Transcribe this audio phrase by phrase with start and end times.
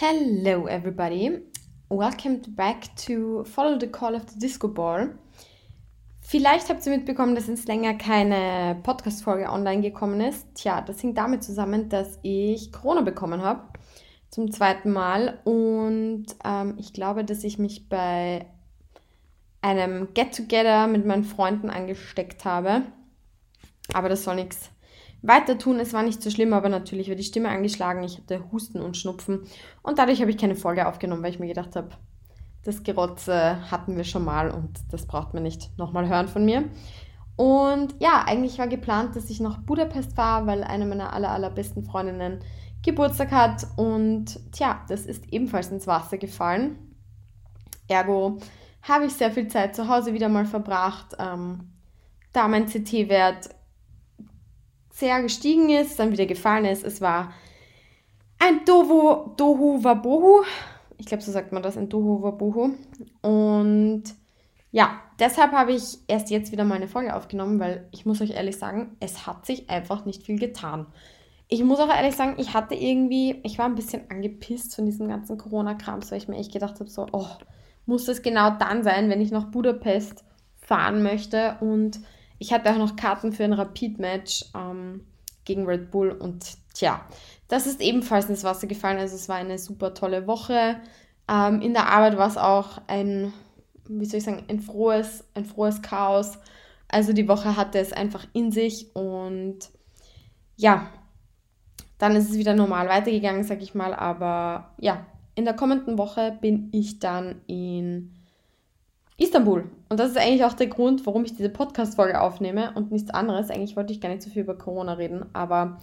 [0.00, 1.40] Hello, everybody.
[1.90, 5.18] Welcome back to Follow the Call of the Disco Ball.
[6.20, 10.46] Vielleicht habt ihr mitbekommen, dass jetzt länger keine Podcast-Folge online gekommen ist.
[10.54, 13.70] Tja, das hing damit zusammen, dass ich Corona bekommen habe.
[14.30, 15.40] Zum zweiten Mal.
[15.42, 18.46] Und ähm, ich glaube, dass ich mich bei
[19.62, 22.82] einem Get-Together mit meinen Freunden angesteckt habe.
[23.94, 24.70] Aber das soll nichts
[25.22, 25.80] weiter tun.
[25.80, 28.04] Es war nicht so schlimm, aber natürlich war die Stimme angeschlagen.
[28.04, 29.42] Ich hatte Husten und Schnupfen.
[29.82, 31.90] Und dadurch habe ich keine Folge aufgenommen, weil ich mir gedacht habe,
[32.64, 36.64] das Gerotze hatten wir schon mal und das braucht man nicht nochmal hören von mir.
[37.36, 41.84] Und ja, eigentlich war geplant, dass ich nach Budapest fahre, weil eine meiner aller, allerbesten
[41.84, 42.40] Freundinnen
[42.82, 43.66] Geburtstag hat.
[43.76, 46.96] Und tja, das ist ebenfalls ins Wasser gefallen.
[47.86, 48.38] Ergo
[48.82, 51.16] habe ich sehr viel Zeit zu Hause wieder mal verbracht.
[51.18, 51.72] Ähm,
[52.32, 53.50] da mein CT-Wert
[54.98, 56.84] sehr gestiegen ist, dann wieder gefallen ist.
[56.84, 57.32] Es war
[58.38, 60.42] ein Dohu, Dohu Wabohu.
[60.96, 62.74] Ich glaube, so sagt man das, ein Dohu Wabohu.
[63.22, 64.04] Und
[64.72, 68.30] ja, deshalb habe ich erst jetzt wieder mal eine Folge aufgenommen, weil ich muss euch
[68.30, 70.86] ehrlich sagen, es hat sich einfach nicht viel getan.
[71.48, 75.08] Ich muss auch ehrlich sagen, ich hatte irgendwie, ich war ein bisschen angepisst von diesem
[75.08, 77.28] ganzen Corona-Krams, weil ich mir echt gedacht habe, so, oh,
[77.86, 80.24] muss das genau dann sein, wenn ich nach Budapest
[80.60, 82.00] fahren möchte und
[82.38, 85.06] ich hatte auch noch Karten für ein Rapid-Match ähm,
[85.44, 86.44] gegen Red Bull und
[86.74, 87.00] tja,
[87.48, 88.98] das ist ebenfalls ins Wasser gefallen.
[88.98, 90.76] Also es war eine super tolle Woche.
[91.28, 93.32] Ähm, in der Arbeit war es auch ein,
[93.88, 96.38] wie soll ich sagen, ein frohes, ein frohes Chaos.
[96.88, 99.58] Also die Woche hatte es einfach in sich und
[100.56, 100.88] ja,
[101.98, 103.94] dann ist es wieder normal weitergegangen, sag ich mal.
[103.94, 108.17] Aber ja, in der kommenden Woche bin ich dann in
[109.18, 109.68] Istanbul.
[109.88, 113.50] Und das ist eigentlich auch der Grund, warum ich diese Podcast-Folge aufnehme und nichts anderes.
[113.50, 115.78] Eigentlich wollte ich gar nicht so viel über Corona reden, aber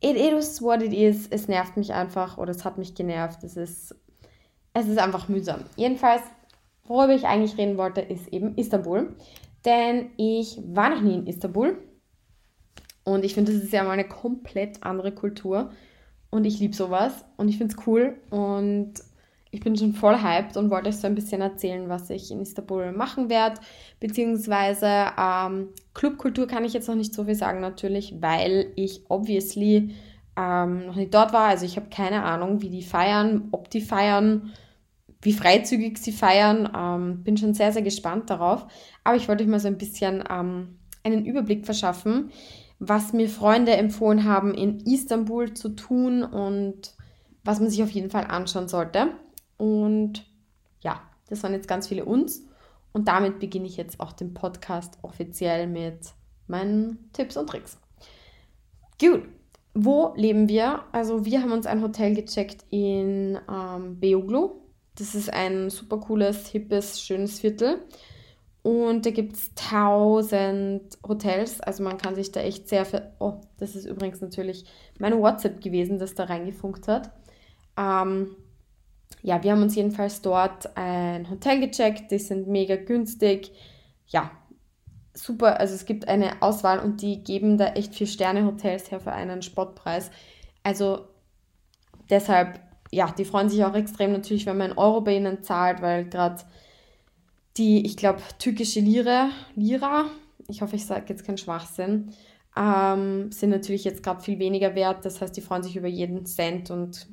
[0.00, 1.28] it is what it is.
[1.28, 3.44] Es nervt mich einfach oder es hat mich genervt.
[3.44, 3.94] Es ist,
[4.74, 5.60] es ist einfach mühsam.
[5.76, 6.22] Jedenfalls,
[6.84, 9.14] worüber ich eigentlich reden wollte, ist eben Istanbul.
[9.64, 11.78] Denn ich war noch nie in Istanbul.
[13.04, 15.70] Und ich finde, das ist ja mal eine komplett andere Kultur.
[16.30, 17.24] Und ich liebe sowas.
[17.36, 18.16] Und ich finde es cool.
[18.30, 18.94] Und
[19.52, 22.40] ich bin schon voll hyped und wollte euch so ein bisschen erzählen, was ich in
[22.40, 23.60] Istanbul machen werde.
[23.98, 29.94] Beziehungsweise ähm, Clubkultur kann ich jetzt noch nicht so viel sagen, natürlich, weil ich obviously
[30.36, 31.48] ähm, noch nicht dort war.
[31.48, 34.52] Also ich habe keine Ahnung, wie die feiern, ob die feiern,
[35.20, 36.70] wie freizügig sie feiern.
[36.76, 38.66] Ähm, bin schon sehr, sehr gespannt darauf.
[39.02, 42.30] Aber ich wollte euch mal so ein bisschen ähm, einen Überblick verschaffen,
[42.78, 46.94] was mir Freunde empfohlen haben, in Istanbul zu tun und
[47.42, 49.08] was man sich auf jeden Fall anschauen sollte.
[49.60, 50.26] Und
[50.80, 52.46] ja, das waren jetzt ganz viele uns.
[52.92, 55.98] Und damit beginne ich jetzt auch den Podcast offiziell mit
[56.46, 57.78] meinen Tipps und Tricks.
[58.98, 59.28] Gut,
[59.74, 60.82] wo leben wir?
[60.92, 64.52] Also wir haben uns ein Hotel gecheckt in ähm, Beoglu.
[64.96, 67.82] Das ist ein super cooles, hippes, schönes Viertel.
[68.62, 71.60] Und da gibt es tausend Hotels.
[71.60, 72.86] Also man kann sich da echt sehr...
[72.86, 74.64] Für oh, das ist übrigens natürlich
[74.98, 77.10] mein WhatsApp gewesen, das da reingefunkt hat.
[77.76, 78.36] Ähm,
[79.22, 82.10] ja, wir haben uns jedenfalls dort ein Hotel gecheckt.
[82.10, 83.52] Die sind mega günstig.
[84.06, 84.30] Ja,
[85.14, 85.60] super.
[85.60, 89.12] Also es gibt eine Auswahl und die geben da echt vier Sterne Hotels her für
[89.12, 90.10] einen Spottpreis.
[90.62, 91.06] Also
[92.08, 92.60] deshalb,
[92.90, 96.42] ja, die freuen sich auch extrem natürlich, wenn man Euro bei ihnen zahlt, weil gerade
[97.56, 100.06] die, ich glaube, türkische Lira, Lira,
[100.48, 102.12] ich hoffe, ich sage jetzt keinen Schwachsinn,
[102.56, 105.04] ähm, sind natürlich jetzt gerade viel weniger wert.
[105.04, 107.06] Das heißt, die freuen sich über jeden Cent und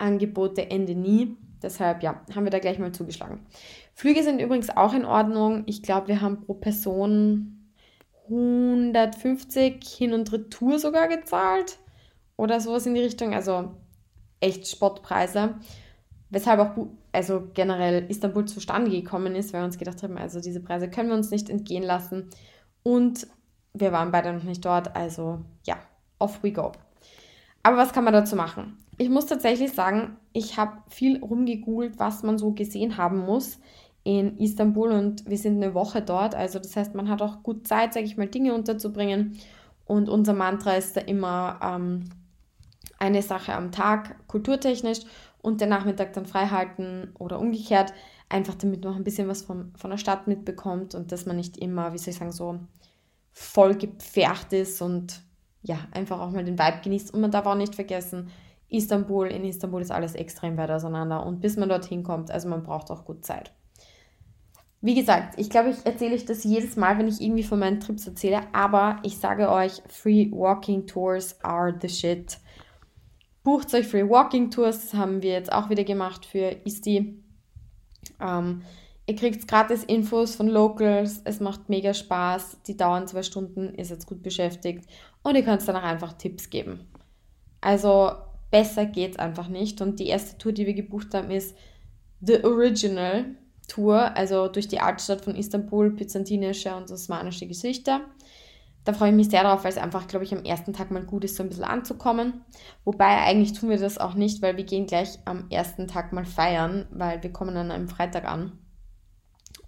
[0.00, 1.36] Angebote Ende nie.
[1.62, 3.46] Deshalb, ja, haben wir da gleich mal zugeschlagen.
[3.94, 5.64] Flüge sind übrigens auch in Ordnung.
[5.66, 7.70] Ich glaube, wir haben pro Person
[8.28, 11.78] 150 Hin- und Retour sogar gezahlt.
[12.36, 13.34] Oder sowas in die Richtung.
[13.34, 13.74] Also
[14.40, 15.56] echt Spottpreise.
[16.30, 20.60] Weshalb auch also generell Istanbul zustande gekommen ist, weil wir uns gedacht haben, also diese
[20.60, 22.30] Preise können wir uns nicht entgehen lassen.
[22.82, 23.26] Und
[23.74, 24.96] wir waren beide noch nicht dort.
[24.96, 25.76] Also ja,
[26.18, 26.72] off we go.
[27.62, 28.79] Aber was kann man dazu machen?
[29.00, 33.58] Ich muss tatsächlich sagen, ich habe viel rumgegoogelt, was man so gesehen haben muss
[34.04, 36.34] in Istanbul und wir sind eine Woche dort.
[36.34, 39.38] Also das heißt, man hat auch gut Zeit, sage ich mal, Dinge unterzubringen.
[39.86, 42.10] Und unser Mantra ist da immer ähm,
[42.98, 45.00] eine Sache am Tag, kulturtechnisch,
[45.40, 47.94] und den Nachmittag dann frei halten oder umgekehrt,
[48.28, 51.36] einfach damit man auch ein bisschen was von, von der Stadt mitbekommt und dass man
[51.36, 52.60] nicht immer, wie soll ich sagen, so
[53.32, 55.22] voll gepfercht ist und
[55.62, 57.14] ja, einfach auch mal den Vibe genießt.
[57.14, 58.28] Und man darf auch nicht vergessen,
[58.70, 61.26] Istanbul, in Istanbul ist alles extrem weit auseinander.
[61.26, 63.52] Und bis man dorthin kommt, also man braucht auch gut Zeit.
[64.82, 67.80] Wie gesagt, ich glaube, ich erzähle euch das jedes Mal, wenn ich irgendwie von meinen
[67.80, 72.38] Trips erzähle, aber ich sage euch, Free Walking Tours are the shit.
[73.42, 77.22] Bucht euch Free Walking Tours, das haben wir jetzt auch wieder gemacht für Isti.
[78.20, 78.62] Ähm,
[79.04, 83.84] ihr kriegt gratis Infos von Locals, es macht mega Spaß, die dauern zwei Stunden, ihr
[83.84, 84.88] seid gut beschäftigt
[85.22, 86.86] und ihr könnt dann auch einfach Tipps geben.
[87.60, 88.12] Also
[88.50, 89.80] besser geht's einfach nicht.
[89.80, 91.56] Und die erste Tour, die wir gebucht haben, ist
[92.20, 93.36] The Original
[93.68, 98.02] Tour, also durch die Altstadt von Istanbul, byzantinische und osmanische Gesichter.
[98.84, 101.04] Da freue ich mich sehr drauf, weil es einfach, glaube ich, am ersten Tag mal
[101.04, 102.44] gut ist, so ein bisschen anzukommen.
[102.84, 106.24] Wobei eigentlich tun wir das auch nicht, weil wir gehen gleich am ersten Tag mal
[106.24, 108.58] feiern, weil wir kommen dann am Freitag an.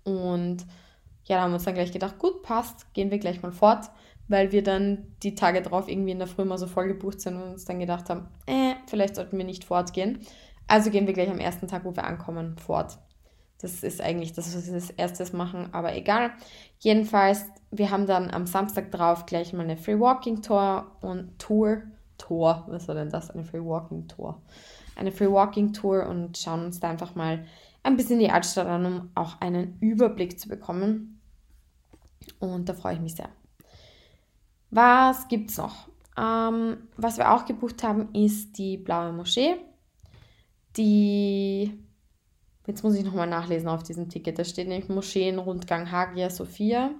[0.03, 0.67] Und
[1.25, 3.91] ja, da haben wir uns dann gleich gedacht, gut, passt, gehen wir gleich mal fort,
[4.33, 7.37] weil wir dann die Tage drauf irgendwie in der Früh mal so voll gebucht sind
[7.37, 10.19] und uns dann gedacht haben, äh, vielleicht sollten wir nicht fortgehen.
[10.67, 12.99] Also gehen wir gleich am ersten Tag, wo wir ankommen, fort.
[13.61, 16.33] Das ist eigentlich das, was wir als erstes machen, aber egal.
[16.81, 21.83] Jedenfalls, wir haben dann am Samstag drauf gleich mal eine Free Walking Tour und Tour.
[22.19, 23.31] Tour, was war denn das?
[23.31, 24.41] Eine Free Walking Tour.
[24.97, 27.45] Eine Free Walking Tour und schauen uns da einfach mal
[27.83, 31.21] ein bisschen die Altstadt an, um auch einen Überblick zu bekommen.
[32.39, 33.29] Und da freue ich mich sehr.
[34.73, 35.89] Was gibt es noch?
[36.19, 39.57] Ähm, was wir auch gebucht haben, ist die Blaue Moschee.
[40.77, 41.79] Die
[42.67, 44.39] Jetzt muss ich nochmal nachlesen auf diesem Ticket.
[44.39, 46.93] Da steht nämlich Moscheenrundgang Hagia Sophia,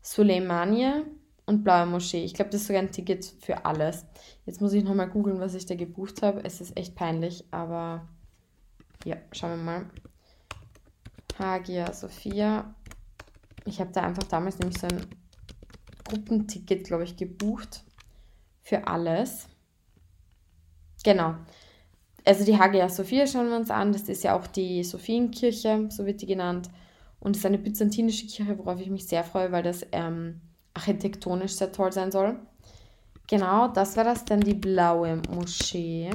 [0.00, 1.04] Suleimanie
[1.44, 2.24] und Blaue Moschee.
[2.24, 4.06] Ich glaube, das ist sogar ein Ticket für alles.
[4.46, 6.42] Jetzt muss ich nochmal googeln, was ich da gebucht habe.
[6.42, 8.08] Es ist echt peinlich, aber
[9.04, 9.90] ja, schauen wir mal.
[11.38, 12.74] Hagia Sophia.
[13.66, 15.06] Ich habe da einfach damals nämlich so ein
[16.08, 17.84] Gruppenticket, glaube ich, gebucht
[18.62, 19.48] für alles.
[21.04, 21.34] Genau
[22.28, 23.92] also die Hagia Sophia schauen wir uns an.
[23.92, 26.68] Das ist ja auch die Sophienkirche, so wird die genannt.
[27.20, 30.42] Und es ist eine byzantinische Kirche, worauf ich mich sehr freue, weil das ähm,
[30.74, 32.38] architektonisch sehr toll sein soll.
[33.28, 36.10] Genau, das war das dann die blaue Moschee.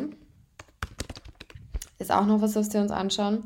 [1.97, 3.45] Ist auch noch was, was wir uns anschauen.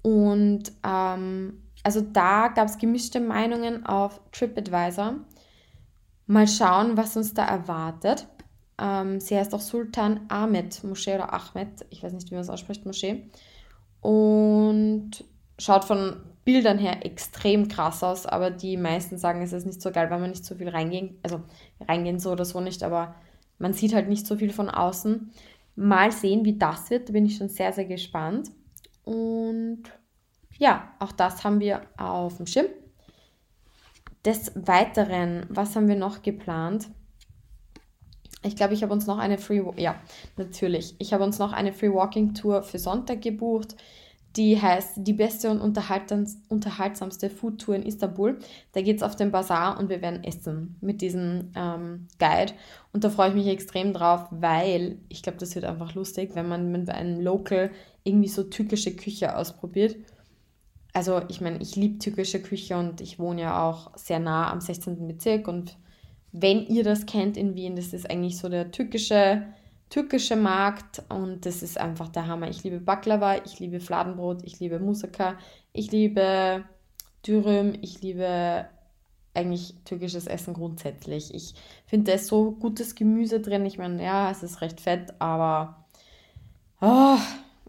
[0.00, 5.16] Und ähm, also da gab es gemischte Meinungen auf TripAdvisor.
[6.26, 8.26] Mal schauen, was uns da erwartet.
[8.78, 12.50] Ähm, sie heißt auch Sultan Ahmed Moschee oder Ahmed, ich weiß nicht, wie man es
[12.50, 13.28] ausspricht, Moschee.
[14.00, 15.24] Und
[15.58, 19.92] schaut von Bildern her extrem krass aus, aber die meisten sagen, es ist nicht so
[19.92, 21.42] geil, weil man nicht so viel reingehen, also
[21.86, 23.14] reingehen so oder so nicht, aber
[23.58, 25.30] man sieht halt nicht so viel von außen.
[25.76, 28.50] Mal sehen, wie das wird, da bin ich schon sehr, sehr gespannt.
[29.04, 29.84] Und
[30.58, 32.66] ja, auch das haben wir auf dem Schirm.
[34.24, 36.88] Des Weiteren, was haben wir noch geplant?
[38.44, 39.96] Ich glaube, ich habe uns noch eine Free, ja,
[40.36, 40.94] natürlich.
[40.98, 43.76] Ich habe uns noch eine Free Walking Tour für Sonntag gebucht.
[44.36, 48.38] Die heißt die beste und unterhaltsamste Food Tour in Istanbul.
[48.72, 52.54] Da geht es auf den Bazar und wir werden essen mit diesem ähm, Guide.
[52.92, 56.48] Und da freue ich mich extrem drauf, weil ich glaube, das wird einfach lustig, wenn
[56.48, 57.70] man mit einem Local
[58.04, 59.96] irgendwie so türkische Küche ausprobiert.
[60.92, 64.60] Also ich meine, ich liebe türkische Küche und ich wohne ja auch sehr nah am
[64.60, 65.06] 16.
[65.06, 65.76] Bezirk und
[66.32, 69.46] wenn ihr das kennt in Wien, das ist eigentlich so der türkische,
[69.90, 72.48] türkische Markt und das ist einfach der Hammer.
[72.48, 75.38] Ich liebe Baklava, ich liebe Fladenbrot, ich liebe Musaka,
[75.72, 76.64] ich liebe
[77.26, 78.66] Dürüm, ich liebe
[79.34, 81.34] eigentlich türkisches Essen grundsätzlich.
[81.34, 81.54] Ich
[81.86, 83.64] finde, da ist so gutes Gemüse drin.
[83.64, 85.86] Ich meine, ja, es ist recht fett, aber
[86.80, 87.18] oh,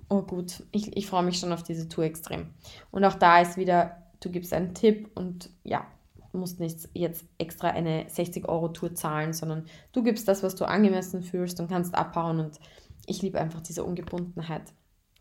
[0.10, 2.48] oh gut, ich, ich freue mich schon auf diese Tour extrem.
[2.92, 5.88] Und auch da ist wieder, du gibst einen Tipp und ja,
[6.34, 11.60] musst nicht jetzt extra eine 60-Euro-Tour zahlen, sondern du gibst das, was du angemessen fühlst
[11.60, 12.40] und kannst abhauen.
[12.40, 12.60] Und
[13.06, 14.74] ich liebe einfach diese Ungebundenheit.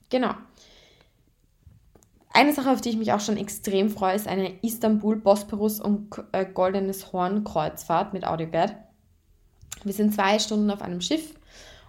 [0.08, 0.34] Genau.
[2.34, 6.08] Eine Sache, auf die ich mich auch schon extrem freue, ist eine Istanbul, Bosporus und
[6.32, 8.74] äh, Goldenes Horn Kreuzfahrt mit Audiobed.
[9.84, 11.34] Wir sind zwei Stunden auf einem Schiff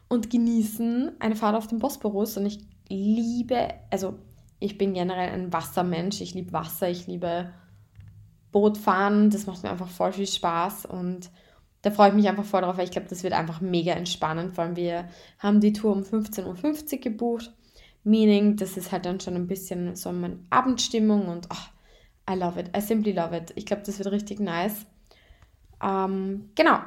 [0.10, 2.60] und genießen eine Fahrt auf dem Bosporus und ich
[2.94, 4.16] liebe, also
[4.60, 7.52] ich bin generell ein Wassermensch, ich liebe Wasser, ich liebe
[8.52, 9.30] Boot fahren.
[9.30, 11.30] Das macht mir einfach voll viel Spaß und
[11.82, 14.56] da freue ich mich einfach voll drauf, weil ich glaube, das wird einfach mega entspannend.
[14.56, 17.52] Vor allem wir haben die Tour um 15.50 Uhr gebucht.
[18.06, 22.60] Meaning, das ist halt dann schon ein bisschen so eine Abendstimmung und oh, I love
[22.60, 22.72] it.
[22.76, 23.52] I simply love it.
[23.56, 24.86] Ich glaube, das wird richtig nice.
[25.82, 26.80] Ähm, genau.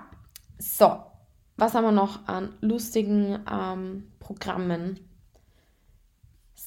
[0.58, 0.96] So,
[1.56, 5.00] was haben wir noch an lustigen ähm, Programmen?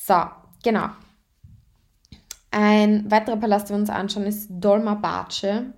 [0.09, 0.23] So,
[0.63, 0.87] genau.
[2.49, 5.71] Ein weiterer Palast, den wir uns anschauen, ist Dolmabahce.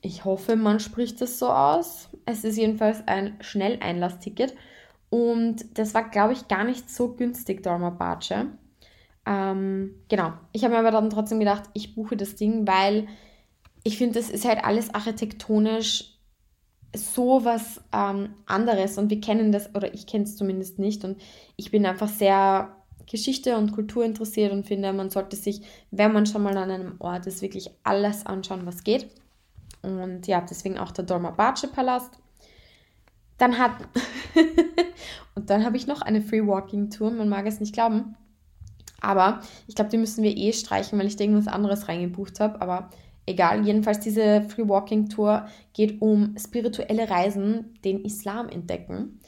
[0.00, 2.08] Ich hoffe, man spricht das so aus.
[2.24, 4.54] Es ist jedenfalls ein Schnelleinlassticket.
[5.10, 8.46] Und das war, glaube ich, gar nicht so günstig, Dolmabahce.
[9.26, 10.34] Ähm, genau.
[10.52, 13.08] Ich habe mir aber dann trotzdem gedacht, ich buche das Ding, weil
[13.82, 16.16] ich finde, das ist halt alles architektonisch
[16.94, 21.20] so was ähm, anderes und wir kennen das, oder ich kenne es zumindest nicht und
[21.56, 26.26] ich bin einfach sehr Geschichte und Kultur interessiert und finde, man sollte sich, wenn man
[26.26, 29.08] schon mal an einem Ort ist, wirklich alles anschauen, was geht.
[29.82, 32.18] Und ja, deswegen auch der Dolmabatsche Palast.
[33.38, 33.72] Dann hat
[35.34, 38.16] und dann habe ich noch eine Free Walking Tour, man mag es nicht glauben.
[39.00, 42.60] Aber ich glaube, die müssen wir eh streichen, weil ich da irgendwas anderes reingebucht habe.
[42.62, 42.88] Aber
[43.26, 49.18] egal, jedenfalls diese Free Walking Tour geht um spirituelle Reisen, den Islam entdecken.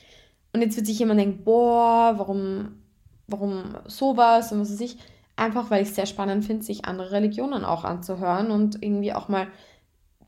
[0.53, 2.84] Und jetzt wird sich jemand denken, boah, warum,
[3.27, 4.97] warum sowas und was weiß ich.
[5.37, 9.29] Einfach weil ich es sehr spannend finde, sich andere Religionen auch anzuhören und irgendwie auch
[9.29, 9.49] mal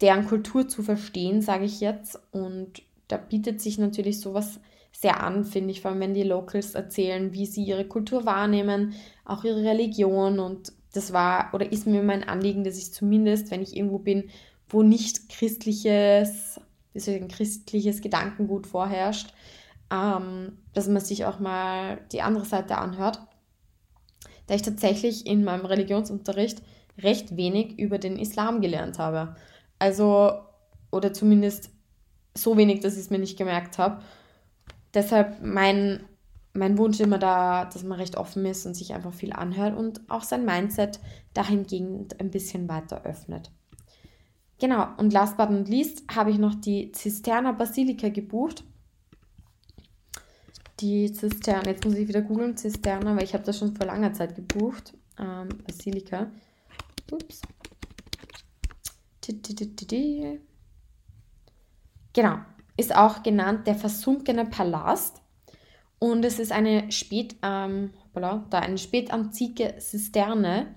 [0.00, 2.19] deren Kultur zu verstehen, sage ich jetzt.
[2.33, 4.61] Und da bietet sich natürlich sowas
[4.93, 8.95] sehr an, finde ich, vor allem wenn die Locals erzählen, wie sie ihre Kultur wahrnehmen,
[9.25, 10.38] auch ihre Religion.
[10.38, 14.31] Und das war oder ist mir mein Anliegen, dass ich zumindest, wenn ich irgendwo bin,
[14.69, 16.61] wo nicht christliches,
[16.95, 19.33] deswegen christliches Gedankengut vorherrscht,
[19.90, 23.21] ähm, dass man sich auch mal die andere Seite anhört.
[24.47, 26.62] Da ich tatsächlich in meinem Religionsunterricht
[26.99, 29.37] recht wenig über den Islam gelernt habe.
[29.78, 30.33] Also,
[30.90, 31.71] oder zumindest
[32.35, 34.02] so wenig, dass ich es mir nicht gemerkt habe.
[34.95, 36.05] Deshalb mein,
[36.52, 40.00] mein Wunsch immer da, dass man recht offen ist und sich einfach viel anhört und
[40.09, 41.00] auch sein Mindset
[41.35, 43.50] dahingehend ein bisschen weiter öffnet.
[44.59, 48.64] Genau, und last but not least habe ich noch die Zisterna Basilika gebucht.
[50.80, 54.12] Die Zisterne, jetzt muss ich wieder googeln, Zisterna, weil ich habe das schon vor langer
[54.12, 54.92] Zeit gebucht.
[55.18, 56.30] Ähm, Basilika.
[57.11, 57.40] Ups.
[62.12, 62.38] Genau,
[62.76, 65.23] ist auch genannt der versunkene Palast.
[65.99, 70.75] Und es ist eine spät, ähm, da eine spätantike Zisterne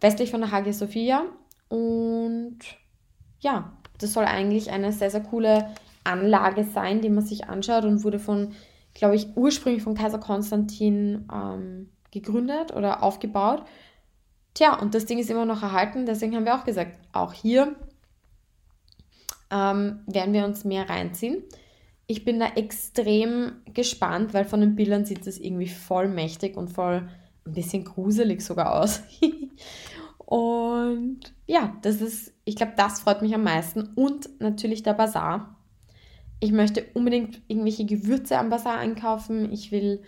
[0.00, 1.24] westlich von der Hagia Sophia.
[1.68, 2.58] Und
[3.40, 5.70] ja, das soll eigentlich eine sehr, sehr coole
[6.02, 8.52] Anlage sein, die man sich anschaut und wurde von,
[8.94, 13.64] glaube ich, ursprünglich von Kaiser Konstantin ähm, gegründet oder aufgebaut.
[14.54, 17.74] Tja, und das Ding ist immer noch erhalten, deswegen haben wir auch gesagt, auch hier
[19.50, 21.42] ähm, werden wir uns mehr reinziehen.
[22.06, 26.68] Ich bin da extrem gespannt, weil von den Bildern sieht es irgendwie voll mächtig und
[26.68, 27.08] voll
[27.46, 29.02] ein bisschen gruselig sogar aus.
[30.18, 33.90] und ja, das ist, ich glaube, das freut mich am meisten.
[33.94, 35.53] Und natürlich der Bazar.
[36.44, 39.50] Ich möchte unbedingt irgendwelche Gewürze am Bazar einkaufen.
[39.52, 40.02] Ich will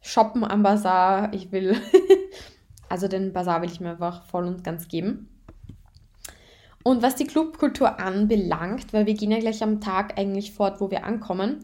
[0.00, 1.34] shoppen am Bazar.
[1.34, 1.76] Ich will
[2.90, 5.28] Also den Bazar will ich mir einfach voll und ganz geben.
[6.82, 10.90] Und was die Clubkultur anbelangt, weil wir gehen ja gleich am Tag eigentlich fort, wo
[10.90, 11.60] wir ankommen,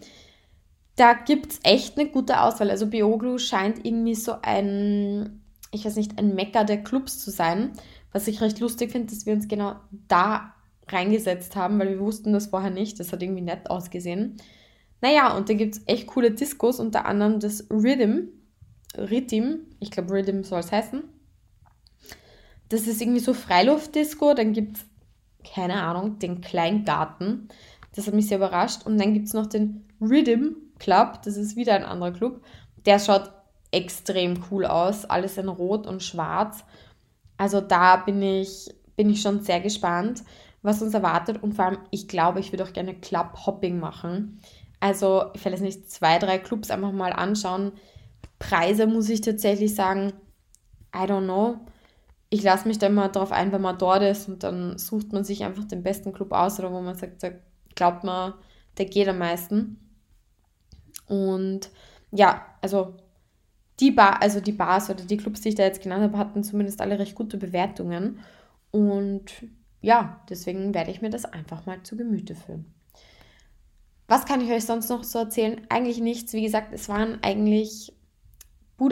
[0.95, 2.71] da gibt es echt eine gute Auswahl.
[2.71, 5.43] Also Bioglu scheint irgendwie so ein,
[5.73, 7.73] ich weiß nicht, ein Mecker der Clubs zu sein.
[8.13, 10.55] Was ich recht lustig finde, dass wir uns genau da
[10.89, 13.01] reingesetzt haben, weil wir wussten das vorher nicht.
[13.01, 14.37] Das hat irgendwie nett ausgesehen.
[15.01, 18.29] Naja, und da gibt es echt coole Discos, unter anderem das Rhythm.
[18.97, 21.03] Rhythm, ich glaube Rhythm soll es heißen
[22.69, 24.87] das ist irgendwie so Freiluftdisco, dann gibt es,
[25.55, 27.49] keine Ahnung, den Kleingarten.
[27.95, 28.85] Das hat mich sehr überrascht.
[28.85, 32.43] Und dann gibt es noch den Rhythm Club, das ist wieder ein anderer Club.
[32.85, 33.33] Der schaut
[33.71, 36.65] extrem cool aus, alles in Rot und Schwarz.
[37.37, 40.23] Also da bin ich, bin ich schon sehr gespannt,
[40.67, 41.43] was uns erwartet.
[41.43, 44.41] Und vor allem, ich glaube, ich würde auch gerne Club-Hopping machen.
[44.81, 47.73] Also, ich werde jetzt nicht zwei, drei Clubs einfach mal anschauen.
[48.39, 50.13] Preise muss ich tatsächlich sagen,
[50.95, 51.61] I don't know
[52.31, 55.25] ich lasse mich da immer darauf ein, wenn man dort ist und dann sucht man
[55.25, 57.31] sich einfach den besten Club aus oder wo man sagt, da
[57.75, 58.35] glaubt man,
[58.79, 59.79] der geht am meisten.
[61.07, 61.71] Und
[62.11, 62.95] ja, also
[63.79, 66.43] die Bar, also die Bars oder die Clubs, die ich da jetzt genannt habe, hatten
[66.43, 68.19] zumindest alle recht gute Bewertungen.
[68.73, 69.33] Und
[69.81, 72.73] ja, deswegen werde ich mir das einfach mal zu Gemüte führen.
[74.09, 75.67] Was kann ich euch sonst noch so erzählen?
[75.69, 76.33] Eigentlich nichts.
[76.33, 77.93] Wie gesagt, es waren eigentlich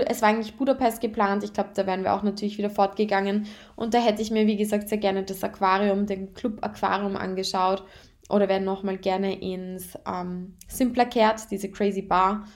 [0.06, 1.44] es war eigentlich Budapest geplant.
[1.44, 3.46] Ich glaube, da wären wir auch natürlich wieder fortgegangen.
[3.76, 7.84] Und da hätte ich mir, wie gesagt, sehr gerne das Aquarium, den Club Aquarium angeschaut.
[8.30, 12.46] Oder wäre nochmal gerne ins ähm, Simpler Kehrt, diese Crazy Bar.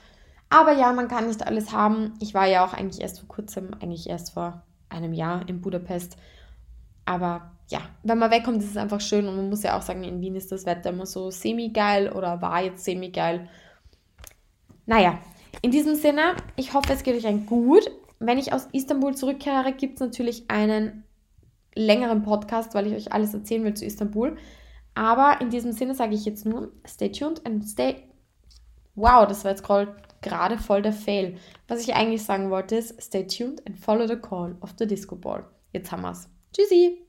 [0.49, 2.15] Aber ja, man kann nicht alles haben.
[2.19, 6.17] Ich war ja auch eigentlich erst vor kurzem, eigentlich erst vor einem Jahr in Budapest.
[7.05, 9.27] Aber ja, wenn man wegkommt, ist es einfach schön.
[9.27, 12.41] Und man muss ja auch sagen, in Wien ist das Wetter immer so semi-geil oder
[12.41, 13.47] war jetzt semi-geil.
[14.85, 15.19] Naja,
[15.61, 17.89] in diesem Sinne, ich hoffe, es geht euch ein gut.
[18.19, 21.03] Wenn ich aus Istanbul zurückkehre, gibt es natürlich einen
[21.75, 24.35] längeren Podcast, weil ich euch alles erzählen will zu Istanbul.
[24.95, 28.03] Aber in diesem Sinne sage ich jetzt nur, stay tuned and stay.
[28.95, 29.63] Wow, das war jetzt
[30.21, 31.37] gerade voll der Fail.
[31.67, 35.15] Was ich eigentlich sagen wollte ist, stay tuned and follow the call of the Disco
[35.15, 35.45] Ball.
[35.71, 36.27] Jetzt haben wir's.
[36.51, 37.08] Tschüssi!